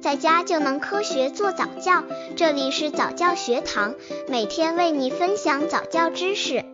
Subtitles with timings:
[0.00, 2.02] 在家就能科学做早教。
[2.34, 3.94] 这里是早教学堂，
[4.28, 6.64] 每天为你分享早教知识。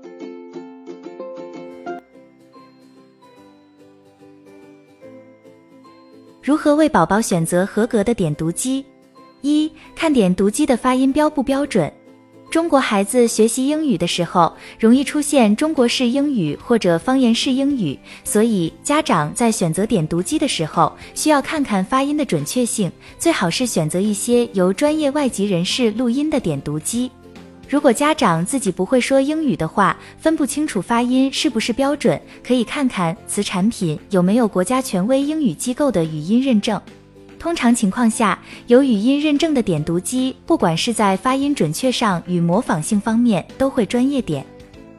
[6.40, 8.86] 如何为宝宝选择合格的点读机？
[9.40, 11.92] 一看点读机的发音标不标准。
[12.48, 27.10] 中国孩子学习英语的时候，容易出现中国式英语或者方言式英语，所以家长在选择点读机的时候，需要看看发音的准确性，最好是选择一些由专业外籍人士录音的点读机。
[27.68, 36.80] 如果家长自己不会说英语的话，分不清楚发音是不是标准，可以看看此产品有没有国家权威英语机构的语音认证。
[37.38, 44.44] 通常情况下，有语音认证的点读机，不管是在发音准确上与模仿性方面，都会专业点。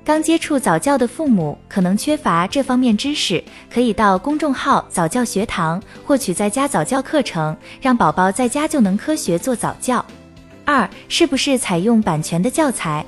[0.05, 10.05] 刚接触早教的父母可能缺乏这方面知识，可以到公众号早教学堂获取在家早教课程，让宝宝在家就能科学做早教。
[10.63, 13.05] 二，是不是采用版权的教材？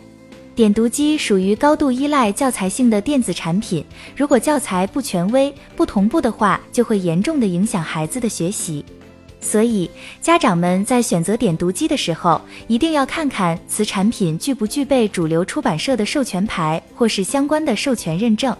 [0.55, 8.83] 点读机属于高度依赖教材性的电子产品，如果教材不权威、不同步的话，就会严重的影响孩子的学习。
[9.41, 9.89] 所以，
[10.21, 18.55] 家长们在选择点读机的时候，一定要看看此产品具不具备主流出版社的授权牌或是相关的授权认证。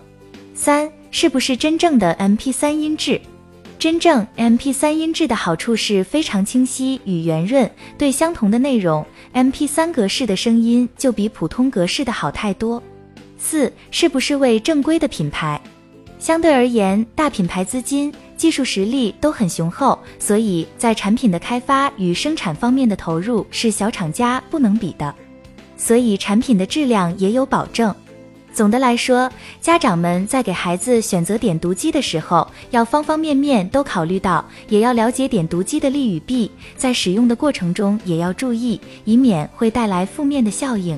[0.55, 3.19] 三，是不是真正的 MP3 音质？
[3.77, 12.81] 真正 MP3 音质的好处是非常清晰与圆润，对相同的内容，MP3 格式的声音就比普通格式的好太多。
[13.37, 15.61] 四，是不是为正规的品牌？
[16.19, 18.13] 相对而言，大品牌资金。
[18.39, 25.13] 技术实力都很雄厚，所以在产品的开发与生产方面的投入是小厂家不能比的，
[25.75, 27.93] 所以产品的质量也有保证。
[28.53, 40.97] 总的来说，家长们在给孩子选择点读机的时候，要方方面面都考虑到，也要了解点读机的利与弊，在使用的过程中也要注意，以免会带来负面的效应。